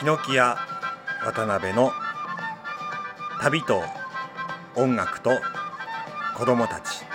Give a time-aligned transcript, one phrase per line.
[0.00, 0.56] ヒノキや
[1.26, 1.92] 渡辺の
[3.42, 3.82] 旅と
[4.74, 5.30] 音楽と
[6.38, 7.09] 子供たち。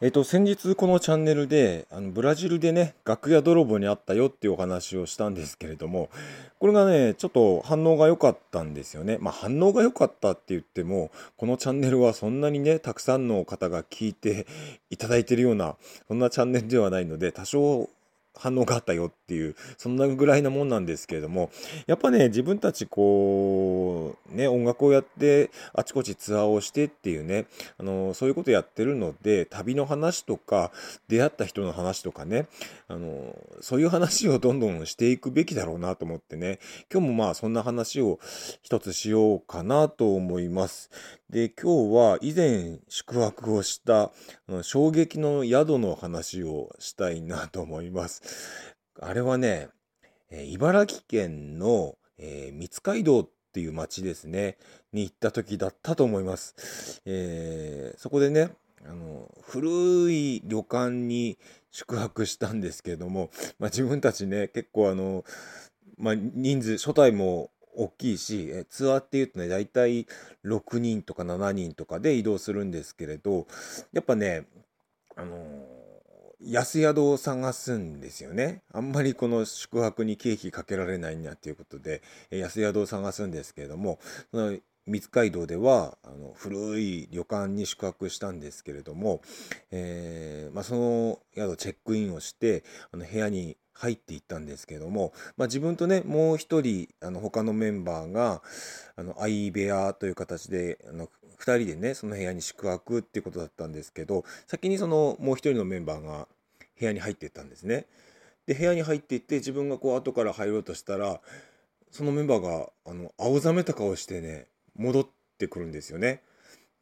[0.00, 6.10] えっと、先日このチャンネルで、あの、ブラジルでね、楽屋泥棒にあったよっていうお話をしたんですけれども、
[6.58, 9.18] これがね、ちょっと反応が良かったんですよね。
[9.20, 14.48] まあ、反応が良かったって言っても、このチャンネルはそんなにね、たくさんの方が聞いて
[14.90, 15.76] いただいてるような、
[16.08, 17.88] そんなチャンネルではないので、多少
[18.36, 21.50] 反応があったよっていう、そんなぐらいなもんなんですけれども、
[21.86, 27.46] やっぱね、自分たちこう、ね、音楽をやって、あちこちツアーをしてっていうね、
[27.78, 30.72] あの、そういうことやってるので、旅の話とか、
[31.08, 32.46] 出会った人の話とかね、
[32.88, 36.58] あの、そういう話をどんどんしていくべきだろうなと思ってね、
[36.92, 38.18] 今日もまあそんな話を
[38.62, 40.90] 一つしようかなと思います。
[41.34, 44.12] で、今日は以前宿泊をしたあ
[44.46, 48.22] の衝撃の宿の話をしたいなと思います。
[49.00, 49.68] あれはね、
[50.30, 54.58] えー茨城県の、えー三街道っていう町ですね、
[54.92, 57.02] に行った時だったと思います。
[57.04, 58.50] えーそこでね、
[58.86, 61.36] あの、古い旅館に
[61.72, 65.24] 宿泊したんですけれども、まあ、自分たちね、結構あの、
[65.98, 70.06] まあ、人数、初代も大きいし、えツアーっていうとね、大体
[70.44, 73.46] 6人とか7人とかで移動するんですけれど、
[73.92, 74.46] やっぱね、
[75.16, 75.38] あの
[76.40, 78.62] 安宿を探すんですよね。
[78.72, 83.98] あんまりこの宿泊に経費かけられないなっていうことで、え安宿を探すんですけれども、
[84.30, 89.22] その三街道ではあの古い旅館に宿泊したんですけれども、
[89.70, 98.42] えーまあ、その宿チェックインをしてあの部屋に入っていったんですけども、まあ、自分とねもう一人あの他のメンバーが
[98.96, 101.08] あの相部屋という形であの
[101.38, 106.28] 2人でねその部屋に宿泊っていうことだったんですけど先にそのもう一人のメンバーが
[106.78, 107.86] 部屋に入っていったんですね。
[108.46, 111.20] で部屋に入っていって自分がこう後から入ろうとしたら
[111.90, 114.46] そのメンバーがあの青ざめた顔してね
[114.76, 115.06] 戻っ
[115.38, 116.22] てくるんですよね。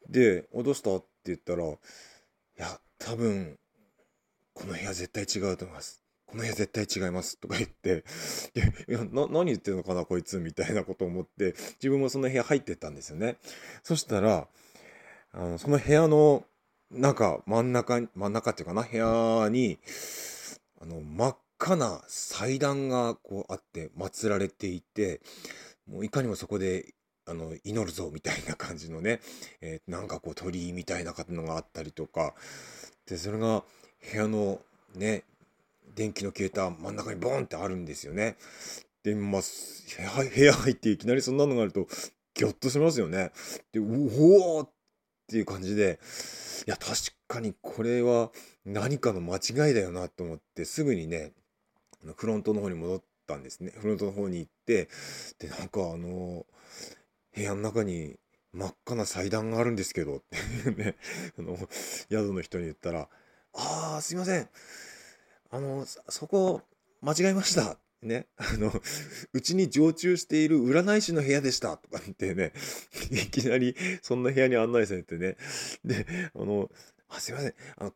[0.09, 1.77] で「おどうした?」って言ったら「い
[2.57, 3.57] や多分
[4.53, 6.02] この部屋絶対違うと思います。
[6.33, 8.03] この部屋絶対違います」とか言って
[8.89, 13.37] 「いやな何言ってるのかなこいつ」みたいなことを思って自分もその部屋入ってったんですよね。
[13.83, 14.47] そしたら
[15.31, 16.43] あのその部屋の
[16.89, 19.77] 中真ん中真ん中っていうかな部屋に
[20.81, 25.21] あの真っ赤な祭壇がこうあって祀られていて
[25.85, 26.95] もういかにもそこで
[27.27, 29.21] あの祈るぞみたいな感じのね、
[29.61, 32.33] えーなんかこう鳥居みたいなのがあったりとか
[33.05, 33.63] でそれが
[34.11, 34.59] 部屋の
[34.95, 35.25] ね
[35.95, 38.37] 電気の消えた真ん中にボーンってあるんですよね。
[39.03, 41.87] でまあ部屋入っていきなりそんなのがあると
[42.33, 43.31] ギョッとしますよね。
[43.71, 44.09] でう
[44.59, 44.69] おっ
[45.27, 45.99] ていう感じで
[46.67, 46.95] いや確
[47.27, 48.31] かにこれは
[48.65, 51.31] 何かの間違いだよなと思ってすぐにね
[52.15, 54.89] フロントの方に戻ったんですねフロントの方に行って
[55.39, 56.45] でなんかあの
[57.35, 58.15] 部屋の中に
[58.53, 60.21] 真っ赤な祭壇があるんですけどっ
[60.63, 60.95] てね
[61.37, 61.57] あの
[62.09, 63.09] 宿の人に言ったら
[63.53, 64.49] 「ああすいません
[65.53, 66.61] あのそこ
[67.01, 68.73] 間違えました」ね、あの、
[69.31, 71.77] うちに常駐している占い師の部屋でした。
[71.77, 72.51] とか言ってね、
[73.11, 75.37] いきなりそんな部屋に案内されてね、
[75.85, 76.05] で、
[76.35, 76.69] あの、
[77.07, 77.93] あすいません、あの、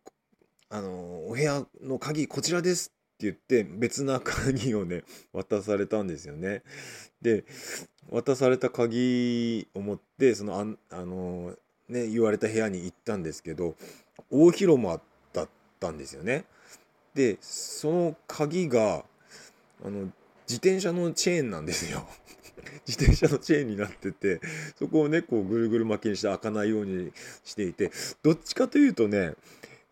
[0.70, 5.04] あのお部屋の鍵こちらですって言って別な鍵をね、
[5.34, 6.64] 渡されたんですよね。
[7.22, 7.44] で、
[8.10, 11.54] 渡された鍵を持って、その、ああの、
[11.90, 13.76] ね、言われた部屋に行ったんですけど、
[14.30, 15.02] 大広間
[15.34, 16.46] だったんですよね。
[17.18, 19.04] で、その鍵が、
[19.84, 20.12] あの
[20.48, 22.08] 自転車のチェーンなんですよ。
[22.88, 24.40] 自転車のチェーンになってて
[24.78, 27.12] そこをねこうぐるぐる巻きにして開かないように
[27.44, 27.92] していて
[28.24, 29.34] どっちかというとね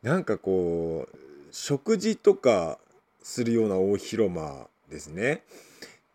[0.02, 1.18] なんかこう
[1.52, 2.80] 食事とか
[3.22, 5.44] するような大広間ですね。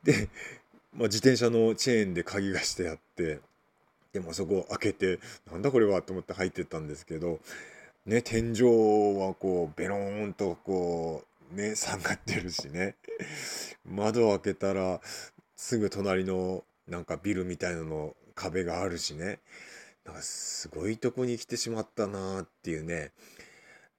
[0.02, 0.28] で、
[0.94, 3.40] まあ、自転車のチェーンで鍵がしてあって
[4.12, 5.18] でもそこを開けて
[5.50, 7.40] なんだこれはと思って入ってったんですけど
[8.10, 8.62] ね天井
[9.20, 12.96] はこうベローンとこうね 下がってるしね。
[13.84, 15.00] 窓を開けたら
[15.54, 19.38] すぐ隣のなんかビルみたいなの壁があるしね。
[20.04, 23.12] なんかすごいとこに来てしまったなっていうね。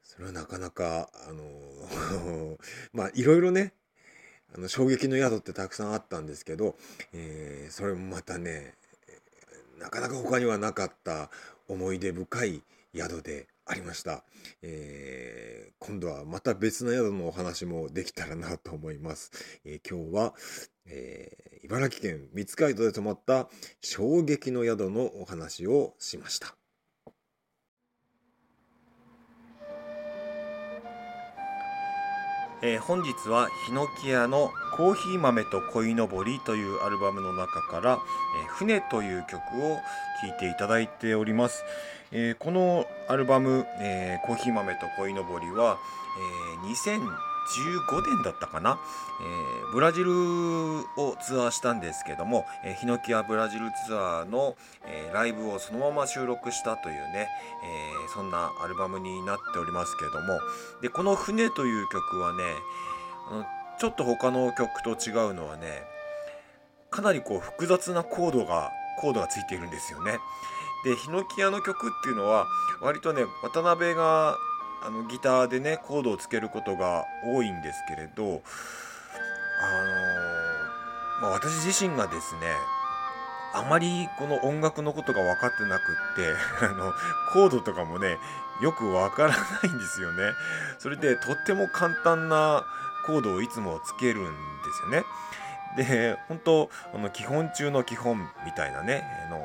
[0.03, 2.57] それはなかなかあの
[2.91, 3.71] まあいろいろね
[4.53, 6.77] あの衝撃の宿ってたくさんあったんですけど、
[7.13, 8.75] えーそれもまたね
[9.79, 11.31] なかなか他にはなかった
[11.69, 12.61] 思い出深い
[12.93, 14.25] 宿でありました。
[14.61, 19.31] えー、今度はまた別の宿のお話もできたらなと思います。
[19.63, 20.33] えー、今日は、
[20.85, 23.47] えー、茨城県三街道で泊まった
[23.79, 26.57] 衝撃の宿のお話をしました。
[32.61, 37.99] えー、本日はヒノキ屋のコーヒー豆と鯉のぼりというアルバムの中から、
[38.43, 39.77] え、船という曲を
[40.21, 41.63] 聴いていただいております。
[42.13, 45.77] えー、このアルバム、えー、コーヒー豆と鯉のぼりは、
[46.17, 48.79] えー、2015年だったかな、
[49.21, 57.29] えー、ブラジルをツアーしたんですけども、えー、ヒノキアブラジルツアーの、えー、ライブをそのまま収録したというね、
[57.63, 60.39] えー、そんなアルバムになっておりますけども
[60.81, 62.43] でこの「船」という曲はね
[63.81, 65.81] ちょっと他の曲と違うのはね
[66.91, 68.69] かなりこう複雑なコードが
[68.99, 70.19] コードがついているんですよね。
[70.85, 72.45] でヒノキ屋の曲っていうのは
[72.83, 74.37] 割とね渡辺が
[74.83, 82.41] あのギターでねコードをつけることが多いんですけれどあのー、まあ、私自身がですね
[83.55, 85.85] あまりこの音楽のことが分かってなくっ
[86.15, 86.29] て
[86.65, 86.93] あの
[87.33, 88.19] コードとかもね
[88.61, 90.33] よくわからないんですよね。
[90.77, 92.63] それでとっても簡単な
[93.05, 94.29] コードをいつもつけるんで
[94.77, 95.03] すよね。
[95.77, 99.39] で本当あの基本中の基本みたいなねあの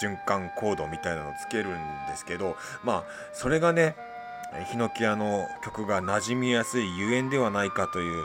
[0.00, 1.72] 循環コードみたいなのをつけるん
[2.08, 3.94] ですけどまあそれがね
[4.70, 8.24] ヒノキ屋の曲が馴染みやすいゆえんではないかという、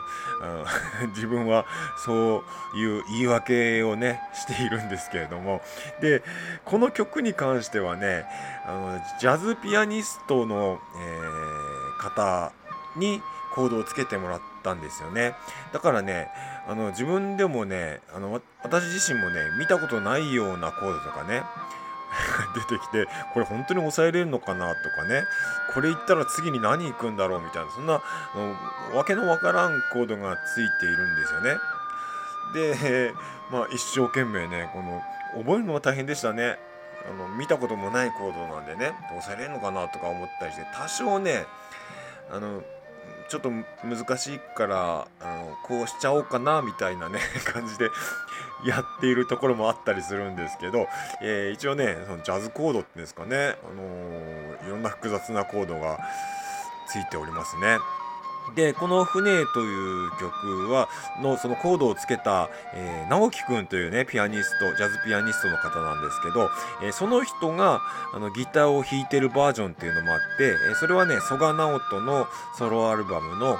[1.14, 1.66] 自分は
[1.98, 2.42] そ
[2.74, 5.60] ういう言い訳をねしているんですけれども
[6.00, 6.22] で
[6.64, 8.24] この曲に関してはね
[8.66, 12.52] あのジャズピアニストの、えー、方
[12.96, 13.20] に
[13.54, 15.34] コードをつけてもらったんですよね
[15.72, 16.28] だからね
[16.66, 21.42] あの自分でもねあの私自身もね見たことないようなコードとかね
[22.54, 25.24] 出てきてこれ本当に抑えれるのかなとかね
[25.72, 28.00] これ言ったら次に何行くんだろうみたいなそんな
[28.94, 31.56] わけのわからんコードがついているんですよね。
[32.54, 33.14] で、
[33.50, 35.02] まあ、一生懸命ねこの
[35.42, 36.58] 覚えるのが大変でしたね。
[37.06, 41.44] あの見たこともないコードなんでね抑えれるのかなとか思ったりして多少ね
[42.30, 42.62] あの
[43.28, 47.90] ちょっと難しいからあのこうしちゃおうかなみたいなね 感じで
[48.64, 50.88] やっているところもあったりするんですけど、
[51.20, 55.98] えー、一応ねそのジャズコードっていうんですかね、あのー、いろんな複雑なコードが
[56.86, 57.78] ついておりますね。
[58.54, 60.88] でこの「船」という曲は
[61.20, 66.50] のそのコードをつけた、えー、直樹くんというねピアニストジャズピアニストの方なんですけど、
[66.82, 67.80] えー、その人が
[68.12, 72.26] あのギターを弾いてるバージョンっていうのもあって、えー、それはね曽我直人の
[72.56, 73.54] ソロアルバムの、え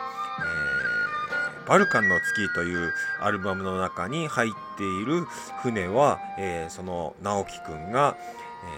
[1.64, 5.24] ー、バルカンの月というアルバムの中に入っている
[5.62, 8.16] 船は、えー、その直樹くんが、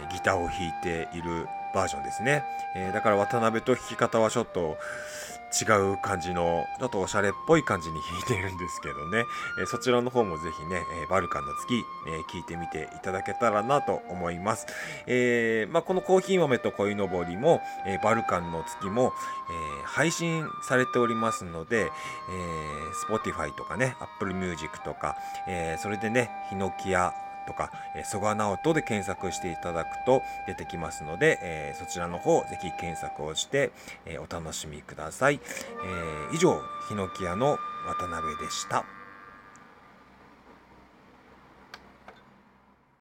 [0.03, 2.43] えー、ギターを弾いているバージョンですね、
[2.75, 4.79] えー、だから渡辺と弾き方はちょっと
[5.61, 9.25] 違う感じの、ちょっとおしゃれっぽい感じに弾いているんですけどね、
[9.63, 14.67] え、そちらの方もぜひね、え、バルカンの月、え、聞いてみていただけたらなと思います。
[15.07, 19.13] えまあ、このコーヒー豆と鯉のぼりも、えバルカンの月も、
[19.49, 21.91] え配信されておりますので、え
[23.09, 25.17] Spotify とかね、Apple Music とか、
[25.49, 27.15] えそれでね、ひのき屋
[27.47, 33.71] とか、えー、曽我直人で検索していただくと出てきますので、えー、そちらの方ぜひ検索をして、
[34.05, 38.85] えー、お楽しみください、えー、以上ヒノキ屋の渡辺でした。